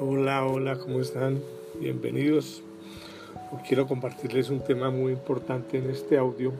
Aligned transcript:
Hola, 0.00 0.44
hola, 0.46 0.76
¿cómo 0.76 1.00
están? 1.00 1.40
Bienvenidos. 1.80 2.62
quiero 3.66 3.86
compartirles 3.86 4.50
un 4.50 4.60
tema 4.60 4.90
muy 4.90 5.12
importante 5.12 5.78
en 5.78 5.90
este 5.90 6.18
audio 6.18 6.52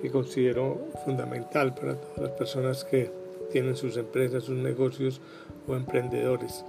que 0.00 0.10
considero 0.10 0.78
fundamental 1.04 1.74
para 1.74 1.94
todas 2.00 2.18
las 2.18 2.30
personas 2.32 2.84
que 2.84 3.10
tienen 3.50 3.76
sus 3.76 3.96
empresas, 3.96 4.44
sus 4.44 4.56
negocios 4.56 5.20
o 5.66 5.74
emprendedores. 5.74 6.64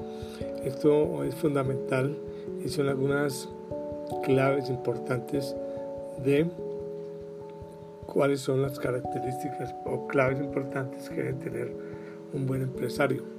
Esto 0.64 1.24
es 1.24 1.36
fundamental 1.36 2.18
y 2.64 2.70
son 2.70 2.88
algunas 2.88 3.50
claves 4.24 4.70
importantes 4.70 5.56
de 6.24 6.48
cuáles 8.06 8.42
son 8.42 8.62
las 8.62 8.80
características 8.80 9.74
o 9.86 10.08
claves 10.08 10.40
importantes 10.40 11.10
que 11.10 11.24
debe 11.24 11.34
tener 11.34 11.74
un 12.34 12.46
buen 12.46 12.62
empresario. 12.62 13.39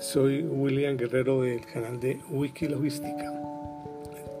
Soy 0.00 0.42
William 0.42 0.96
Guerrero 0.96 1.42
del 1.42 1.60
canal 1.66 2.00
de 2.00 2.18
Wiki 2.30 2.68
Logística. 2.68 3.34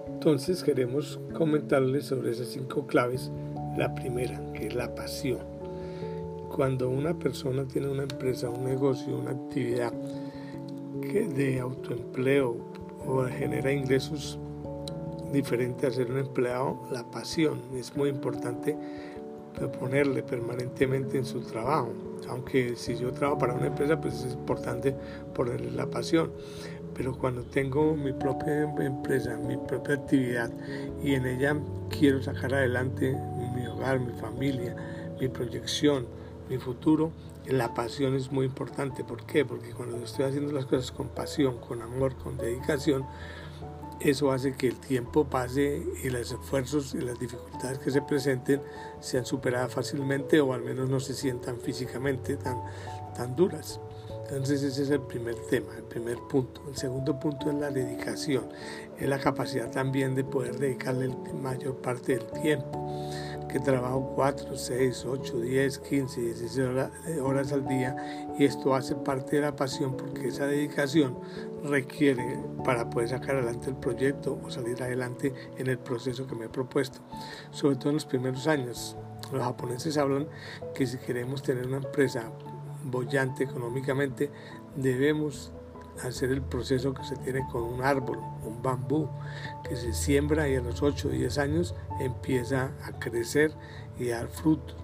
Entonces 0.06 0.64
queremos 0.64 1.20
comentarles 1.34 2.06
sobre 2.06 2.30
esas 2.30 2.48
cinco 2.48 2.86
claves. 2.86 3.30
La 3.76 3.94
primera, 3.94 4.40
que 4.54 4.68
es 4.68 4.74
la 4.74 4.94
pasión. 4.94 5.40
Cuando 6.56 6.88
una 6.88 7.18
persona 7.18 7.68
tiene 7.68 7.88
una 7.88 8.04
empresa, 8.04 8.48
un 8.48 8.64
negocio, 8.64 9.18
una 9.18 9.32
actividad 9.32 9.92
de 11.12 11.60
autoempleo 11.60 12.56
o 13.06 13.24
genera 13.24 13.70
ingresos 13.70 14.38
diferente 15.30 15.86
a 15.86 15.90
ser 15.90 16.10
un 16.10 16.20
empleado, 16.20 16.80
la 16.90 17.04
pasión 17.10 17.60
es 17.74 17.94
muy 17.94 18.08
importante 18.08 18.78
ponerle 19.78 20.22
permanentemente 20.22 21.18
en 21.18 21.24
su 21.24 21.40
trabajo. 21.40 21.92
Aunque 22.28 22.76
si 22.76 22.96
yo 22.96 23.12
trabajo 23.12 23.38
para 23.38 23.54
una 23.54 23.66
empresa, 23.66 24.00
pues 24.00 24.22
es 24.24 24.34
importante 24.34 24.94
ponerle 25.34 25.70
la 25.70 25.86
pasión. 25.86 26.32
Pero 26.94 27.16
cuando 27.16 27.42
tengo 27.44 27.94
mi 27.94 28.12
propia 28.12 28.62
empresa, 28.62 29.36
mi 29.36 29.56
propia 29.56 29.94
actividad 29.94 30.50
y 31.02 31.14
en 31.14 31.26
ella 31.26 31.56
quiero 31.88 32.22
sacar 32.22 32.54
adelante 32.54 33.16
mi 33.54 33.66
hogar, 33.66 34.00
mi 34.00 34.12
familia, 34.20 34.76
mi 35.18 35.28
proyección, 35.28 36.06
mi 36.48 36.58
futuro, 36.58 37.12
la 37.46 37.72
pasión 37.74 38.14
es 38.14 38.30
muy 38.30 38.46
importante. 38.46 39.04
¿Por 39.04 39.24
qué? 39.24 39.44
Porque 39.44 39.72
cuando 39.72 39.96
estoy 39.98 40.26
haciendo 40.26 40.52
las 40.52 40.66
cosas 40.66 40.92
con 40.92 41.08
pasión, 41.08 41.58
con 41.58 41.82
amor, 41.82 42.16
con 42.16 42.36
dedicación, 42.36 43.04
eso 44.00 44.32
hace 44.32 44.52
que 44.52 44.68
el 44.68 44.76
tiempo 44.76 45.24
pase 45.24 45.82
y 46.02 46.08
los 46.08 46.32
esfuerzos 46.32 46.94
y 46.94 47.00
las 47.00 47.18
dificultades 47.18 47.78
que 47.78 47.90
se 47.90 48.02
presenten 48.02 48.62
sean 49.00 49.26
superadas 49.26 49.72
fácilmente 49.72 50.40
o 50.40 50.52
al 50.52 50.62
menos 50.62 50.88
no 50.88 51.00
se 51.00 51.14
sientan 51.14 51.60
físicamente 51.60 52.36
tan, 52.36 52.56
tan 53.14 53.36
duras. 53.36 53.80
Entonces 54.30 54.62
ese 54.62 54.84
es 54.84 54.90
el 54.90 55.00
primer 55.00 55.34
tema, 55.50 55.76
el 55.76 55.84
primer 55.84 56.16
punto. 56.30 56.62
El 56.68 56.76
segundo 56.76 57.18
punto 57.18 57.50
es 57.50 57.56
la 57.56 57.70
dedicación, 57.70 58.48
es 58.96 59.08
la 59.08 59.18
capacidad 59.18 59.70
también 59.70 60.14
de 60.14 60.24
poder 60.24 60.56
dedicarle 60.56 61.08
la 61.08 61.34
mayor 61.34 61.76
parte 61.76 62.16
del 62.16 62.26
tiempo 62.42 62.80
que 63.52 63.58
trabajo 63.58 64.12
4, 64.14 64.56
6, 64.56 65.04
8, 65.06 65.40
10, 65.40 65.78
15, 65.78 66.20
16 66.20 66.68
horas, 67.20 67.52
al 67.52 67.66
día 67.66 68.28
y 68.38 68.44
esto 68.44 68.74
hace 68.74 68.94
parte 68.94 69.36
de 69.36 69.42
la 69.42 69.56
pasión 69.56 69.96
porque 69.96 70.28
esa 70.28 70.46
dedicación 70.46 71.18
requiere 71.64 72.38
para 72.64 72.88
poder 72.88 73.10
sacar 73.10 73.36
adelante 73.36 73.70
el 73.70 73.76
proyecto 73.76 74.38
o 74.42 74.50
salir 74.50 74.82
adelante 74.82 75.32
en 75.58 75.68
el 75.68 75.78
proceso 75.78 76.26
que 76.26 76.34
me 76.34 76.46
he 76.46 76.48
propuesto, 76.48 77.00
sobre 77.50 77.76
todo 77.76 77.90
en 77.90 77.96
los 77.96 78.06
primeros 78.06 78.46
años. 78.46 78.96
Los 79.32 79.42
japoneses 79.42 79.96
hablan 79.96 80.28
que 80.74 80.86
si 80.86 80.98
queremos 80.98 81.42
tener 81.42 81.66
una 81.66 81.78
empresa 81.78 82.32
bollante 82.84 83.44
económicamente, 83.44 84.30
debemos 84.76 85.52
hacer 86.02 86.30
el 86.30 86.42
proceso 86.42 86.94
que 86.94 87.04
se 87.04 87.16
tiene 87.16 87.46
con 87.50 87.62
un 87.62 87.82
árbol, 87.82 88.18
un 88.44 88.62
bambú, 88.62 89.08
que 89.68 89.76
se 89.76 89.92
siembra 89.92 90.48
y 90.48 90.56
a 90.56 90.60
los 90.60 90.82
8 90.82 91.08
o 91.08 91.10
10 91.10 91.38
años 91.38 91.74
empieza 92.00 92.72
a 92.84 92.98
crecer 92.98 93.52
y 93.98 94.10
a 94.10 94.18
dar 94.18 94.28
fruto. 94.28 94.74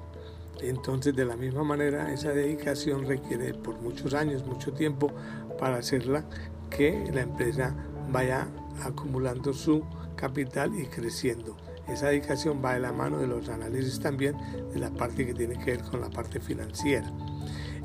Entonces, 0.61 1.15
de 1.15 1.25
la 1.25 1.37
misma 1.37 1.65
manera, 1.65 2.13
esa 2.13 2.31
dedicación 2.31 3.07
requiere 3.07 3.53
por 3.55 3.79
muchos 3.81 4.15
años, 4.15 4.45
mucho 4.47 4.73
tiempo 4.73 5.11
para 5.59 5.77
hacerla 5.77 6.25
que 6.71 7.11
la 7.13 7.23
empresa 7.23 7.75
vaya 8.11 8.49
acumulando 8.83 9.53
su 9.53 9.85
capital 10.17 10.79
y 10.79 10.87
creciendo. 10.87 11.57
Esa 11.89 12.09
dedicación 12.09 12.61
va 12.65 12.75
de 12.75 12.81
la 12.81 12.93
mano 12.93 13.19
de 13.19 13.29
los 13.29 13.49
análisis 13.49 14.01
también 14.01 14.37
de 14.73 14.79
la 14.79 14.91
parte 14.91 15.25
que 15.25 15.35
tiene 15.35 15.57
que 15.59 15.73
ver 15.73 15.83
con 15.83 16.01
la 16.01 16.11
parte 16.11 16.41
financiera. 16.41 17.11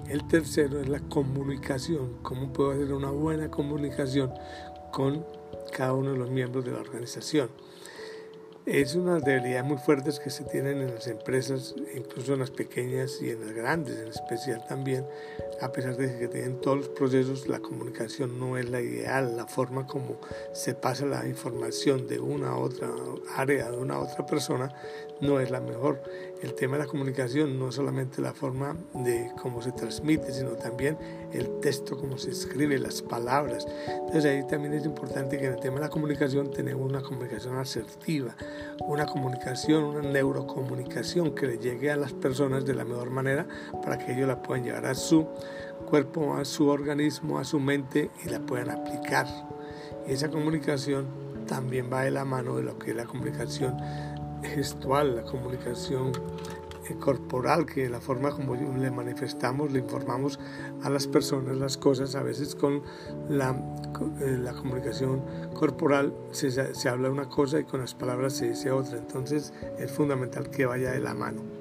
El 0.09 0.27
tercero 0.27 0.81
es 0.81 0.89
la 0.89 0.99
comunicación. 0.99 2.17
¿Cómo 2.23 2.51
puedo 2.51 2.71
hacer 2.71 2.91
una 2.93 3.11
buena 3.11 3.49
comunicación 3.49 4.33
con 4.91 5.25
cada 5.71 5.93
uno 5.93 6.13
de 6.13 6.17
los 6.17 6.31
miembros 6.31 6.65
de 6.65 6.71
la 6.71 6.79
organización? 6.79 7.49
Es 8.65 8.95
una 8.95 9.19
debilidad 9.19 9.63
muy 9.63 9.77
fuertes 9.77 10.19
que 10.19 10.29
se 10.29 10.43
tienen 10.43 10.81
en 10.81 10.93
las 10.93 11.07
empresas, 11.07 11.75
incluso 11.95 12.33
en 12.33 12.39
las 12.39 12.51
pequeñas 12.51 13.19
y 13.21 13.29
en 13.29 13.41
las 13.41 13.51
grandes 13.53 13.97
en 13.97 14.07
especial 14.09 14.63
también, 14.67 15.05
a 15.61 15.71
pesar 15.71 15.95
de 15.95 16.17
que 16.17 16.27
tienen 16.27 16.59
todos 16.59 16.77
los 16.77 16.89
procesos, 16.89 17.47
la 17.47 17.59
comunicación 17.59 18.39
no 18.39 18.57
es 18.57 18.69
la 18.69 18.81
ideal, 18.81 19.37
la 19.37 19.45
forma 19.45 19.85
como 19.85 20.19
se 20.53 20.73
pasa 20.73 21.05
la 21.05 21.27
información 21.27 22.07
de 22.07 22.19
una 22.19 22.49
a 22.49 22.57
otra 22.57 22.89
área, 23.35 23.69
de 23.69 23.77
una 23.77 23.95
a 23.95 23.99
otra 23.99 24.25
persona, 24.25 24.73
no 25.21 25.39
es 25.39 25.51
la 25.51 25.61
mejor. 25.61 26.01
El 26.41 26.55
tema 26.55 26.77
de 26.77 26.83
la 26.83 26.89
comunicación 26.89 27.59
no 27.59 27.69
es 27.69 27.75
solamente 27.75 28.21
la 28.21 28.33
forma 28.33 28.75
de 28.95 29.31
cómo 29.39 29.61
se 29.61 29.71
transmite, 29.71 30.31
sino 30.33 30.51
también 30.51 30.97
el 31.31 31.59
texto, 31.59 31.95
cómo 31.95 32.17
se 32.17 32.31
escribe, 32.31 32.79
las 32.79 33.03
palabras. 33.03 33.67
Entonces 33.87 34.25
ahí 34.25 34.47
también 34.47 34.73
es 34.73 34.83
importante 34.83 35.37
que 35.37 35.45
en 35.45 35.53
el 35.53 35.59
tema 35.59 35.75
de 35.75 35.81
la 35.81 35.89
comunicación 35.89 36.49
tenemos 36.49 36.89
una 36.89 37.01
comunicación 37.01 37.57
asertiva, 37.57 38.35
una 38.79 39.05
comunicación, 39.05 39.83
una 39.83 40.01
neurocomunicación 40.01 41.35
que 41.35 41.45
le 41.45 41.57
llegue 41.59 41.91
a 41.91 41.95
las 41.95 42.13
personas 42.13 42.65
de 42.65 42.73
la 42.73 42.83
mejor 42.83 43.11
manera 43.11 43.47
para 43.83 43.99
que 43.99 44.13
ellos 44.13 44.27
la 44.27 44.41
puedan 44.41 44.63
llevar 44.63 44.87
a 44.87 44.95
su 44.95 45.27
cuerpo, 45.89 46.35
a 46.35 46.45
su 46.45 46.67
organismo, 46.67 47.39
a 47.39 47.43
su 47.43 47.59
mente 47.59 48.11
y 48.25 48.29
la 48.29 48.39
puedan 48.39 48.69
aplicar. 48.69 49.27
Y 50.07 50.13
esa 50.13 50.29
comunicación 50.29 51.07
también 51.47 51.89
va 51.91 52.03
de 52.03 52.11
la 52.11 52.25
mano 52.25 52.57
de 52.57 52.63
lo 52.63 52.79
que 52.79 52.91
es 52.91 52.95
la 52.95 53.05
comunicación 53.05 53.77
gestual, 54.41 55.17
la 55.17 55.23
comunicación 55.23 56.11
eh, 56.89 56.95
corporal, 56.99 57.65
que 57.65 57.89
la 57.89 57.99
forma 57.99 58.31
como 58.31 58.55
le 58.55 58.89
manifestamos, 58.89 59.71
le 59.71 59.79
informamos 59.79 60.39
a 60.81 60.89
las 60.89 61.07
personas 61.07 61.57
las 61.57 61.77
cosas, 61.77 62.15
a 62.15 62.23
veces 62.23 62.55
con 62.55 62.81
la, 63.29 63.51
eh, 64.21 64.37
la 64.41 64.53
comunicación 64.53 65.21
corporal 65.53 66.13
se, 66.31 66.51
se 66.51 66.89
habla 66.89 67.09
una 67.09 67.29
cosa 67.29 67.59
y 67.59 67.65
con 67.65 67.81
las 67.81 67.93
palabras 67.93 68.33
se 68.33 68.49
dice 68.49 68.71
otra, 68.71 68.97
entonces 68.97 69.53
es 69.77 69.91
fundamental 69.91 70.49
que 70.49 70.65
vaya 70.65 70.91
de 70.91 70.99
la 70.99 71.13
mano. 71.13 71.60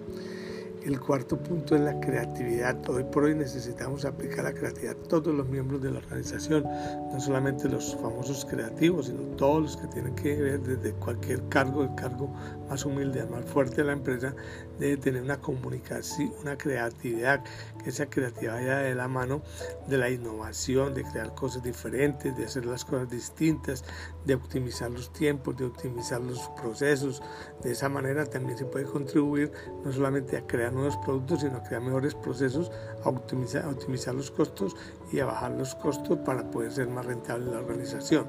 El 0.82 0.98
cuarto 0.98 1.36
punto 1.36 1.74
es 1.74 1.82
la 1.82 2.00
creatividad. 2.00 2.88
Hoy 2.88 3.04
por 3.04 3.24
hoy 3.24 3.34
necesitamos 3.34 4.06
aplicar 4.06 4.44
la 4.44 4.54
creatividad 4.54 4.96
todos 5.08 5.34
los 5.34 5.46
miembros 5.46 5.82
de 5.82 5.90
la 5.90 5.98
organización, 5.98 6.64
no 6.64 7.20
solamente 7.20 7.68
los 7.68 7.96
famosos 7.96 8.46
creativos, 8.46 9.06
sino 9.06 9.20
todos 9.36 9.62
los 9.62 9.76
que 9.76 9.86
tienen 9.88 10.14
que 10.14 10.36
ver 10.36 10.60
desde 10.60 10.94
cualquier 10.94 11.46
cargo, 11.50 11.82
el 11.82 11.94
cargo 11.96 12.34
más 12.68 12.86
humilde, 12.86 13.26
más 13.26 13.44
fuerte 13.44 13.76
de 13.76 13.84
la 13.84 13.92
empresa, 13.92 14.34
debe 14.80 14.96
tener 14.96 15.22
una 15.22 15.40
comunicación, 15.40 16.32
una 16.40 16.56
creatividad, 16.56 17.44
que 17.82 17.90
esa 17.90 18.06
creatividad 18.06 18.54
vaya 18.54 18.78
de 18.78 18.94
la 18.94 19.08
mano 19.08 19.42
de 19.86 19.98
la 19.98 20.10
innovación, 20.10 20.94
de 20.94 21.04
crear 21.04 21.34
cosas 21.34 21.62
diferentes, 21.62 22.36
de 22.36 22.46
hacer 22.46 22.64
las 22.64 22.84
cosas 22.84 23.10
distintas, 23.10 23.84
de 24.24 24.34
optimizar 24.34 24.90
los 24.90 25.12
tiempos, 25.12 25.56
de 25.56 25.66
optimizar 25.66 26.20
los 26.20 26.40
procesos. 26.60 27.22
De 27.62 27.72
esa 27.72 27.88
manera 27.88 28.24
también 28.24 28.56
se 28.58 28.64
puede 28.64 28.86
contribuir 28.86 29.52
no 29.84 29.92
solamente 29.92 30.36
a 30.36 30.46
crear 30.46 30.72
nuevos 30.72 30.96
productos, 30.98 31.40
sino 31.40 31.58
a 31.58 31.62
crear 31.62 31.82
mejores 31.82 32.14
procesos, 32.14 32.72
a 33.04 33.08
optimizar, 33.08 33.64
a 33.64 33.68
optimizar 33.68 34.14
los 34.14 34.30
costos 34.30 34.76
y 35.12 35.20
a 35.20 35.26
bajar 35.26 35.52
los 35.52 35.74
costos 35.74 36.18
para 36.20 36.50
poder 36.50 36.72
ser 36.72 36.88
más 36.88 37.04
rentable 37.04 37.50
la 37.50 37.58
organización. 37.58 38.26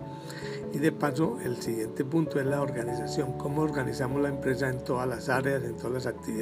Y 0.73 0.79
de 0.79 0.91
paso, 0.91 1.37
el 1.43 1.61
siguiente 1.61 2.05
punto 2.05 2.39
es 2.39 2.45
la 2.45 2.61
organización, 2.61 3.33
cómo 3.37 3.61
organizamos 3.61 4.21
la 4.21 4.29
empresa 4.29 4.69
en 4.69 4.81
todas 4.83 5.07
las 5.07 5.27
áreas, 5.27 5.63
en 5.63 5.75
todas 5.75 5.91
las 5.91 6.05
actividades, 6.05 6.40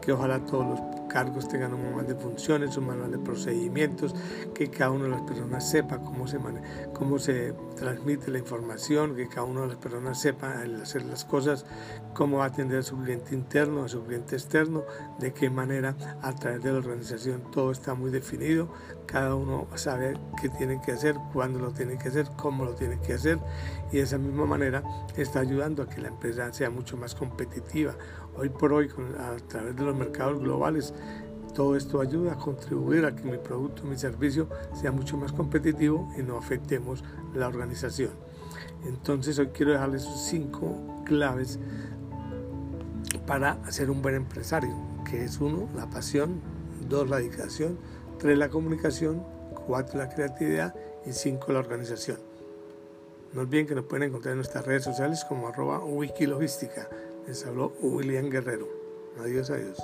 que 0.00 0.12
ojalá 0.12 0.44
todos 0.44 0.66
los 0.66 0.80
cargos 1.08 1.48
tengan 1.48 1.74
un 1.74 1.82
manual 1.82 2.06
de 2.06 2.14
funciones, 2.14 2.76
un 2.76 2.86
manual 2.86 3.10
de 3.10 3.18
procedimientos, 3.18 4.14
que 4.54 4.70
cada 4.70 4.90
una 4.90 5.04
de 5.04 5.10
las 5.10 5.22
personas 5.22 5.68
sepa 5.68 5.98
cómo 5.98 6.26
se, 6.26 6.38
cómo 6.94 7.18
se 7.18 7.52
transmite 7.76 8.30
la 8.30 8.38
información, 8.38 9.16
que 9.16 9.28
cada 9.28 9.44
una 9.44 9.62
de 9.62 9.68
las 9.68 9.76
personas 9.76 10.20
sepa 10.20 10.62
hacer 10.82 11.04
las 11.04 11.24
cosas, 11.24 11.66
cómo 12.14 12.42
a 12.42 12.46
atender 12.46 12.78
a 12.78 12.82
su 12.82 12.96
cliente 12.96 13.34
interno, 13.34 13.84
a 13.84 13.88
su 13.88 14.02
cliente 14.04 14.36
externo, 14.36 14.84
de 15.18 15.32
qué 15.32 15.50
manera 15.50 15.96
a 16.22 16.34
través 16.34 16.62
de 16.62 16.72
la 16.72 16.78
organización 16.78 17.42
todo 17.50 17.72
está 17.72 17.94
muy 17.94 18.10
definido, 18.10 18.68
cada 19.10 19.34
uno 19.34 19.66
sabe 19.74 20.14
qué 20.40 20.48
tiene 20.48 20.80
que 20.80 20.92
hacer, 20.92 21.16
cuándo 21.32 21.58
lo 21.58 21.72
tiene 21.72 21.98
que 21.98 22.08
hacer, 22.08 22.26
cómo 22.36 22.64
lo 22.64 22.74
tiene 22.74 23.00
que 23.00 23.14
hacer 23.14 23.38
y 23.90 23.96
de 23.96 24.02
esa 24.02 24.18
misma 24.18 24.46
manera 24.46 24.84
está 25.16 25.40
ayudando 25.40 25.82
a 25.82 25.88
que 25.88 26.00
la 26.00 26.08
empresa 26.08 26.52
sea 26.52 26.70
mucho 26.70 26.96
más 26.96 27.14
competitiva. 27.16 27.94
Hoy 28.36 28.50
por 28.50 28.72
hoy, 28.72 28.88
a 29.18 29.36
través 29.48 29.74
de 29.74 29.82
los 29.82 29.96
mercados 29.96 30.38
globales, 30.38 30.94
Todo 31.54 31.76
esto 31.76 32.00
ayuda 32.00 32.32
a 32.34 32.36
contribuir 32.36 33.04
a 33.04 33.14
que 33.14 33.24
mi 33.24 33.36
producto, 33.36 33.82
mi 33.84 33.98
servicio 33.98 34.48
sea 34.72 34.92
mucho 34.92 35.16
más 35.16 35.32
competitivo 35.32 36.08
y 36.16 36.22
no 36.22 36.38
afectemos 36.38 37.02
la 37.34 37.48
organización. 37.48 38.10
Entonces 38.86 39.38
hoy 39.38 39.48
quiero 39.48 39.72
dejarles 39.72 40.04
cinco 40.28 40.76
claves 41.04 41.58
para 43.26 43.58
ser 43.70 43.90
un 43.90 44.00
buen 44.00 44.14
empresario, 44.14 44.74
que 45.04 45.24
es 45.24 45.40
uno, 45.40 45.68
la 45.74 45.90
pasión, 45.90 46.40
dos, 46.88 47.08
la 47.08 47.16
dedicación, 47.16 47.78
tres, 48.20 48.38
la 48.38 48.50
comunicación, 48.50 49.24
cuatro, 49.66 49.98
la 49.98 50.08
creatividad 50.08 50.74
y 51.06 51.12
cinco, 51.12 51.52
la 51.52 51.58
organización. 51.58 52.18
No 53.32 53.40
olviden 53.40 53.66
que 53.66 53.74
nos 53.74 53.86
pueden 53.86 54.08
encontrar 54.08 54.32
en 54.32 54.38
nuestras 54.38 54.66
redes 54.66 54.84
sociales 54.84 55.24
como 55.24 55.48
arroba 55.48 55.82
wikilogística. 55.84 56.88
Les 57.26 57.46
habló 57.46 57.72
William 57.80 58.28
Guerrero. 58.28 58.68
Adiós, 59.20 59.50
adiós. 59.50 59.78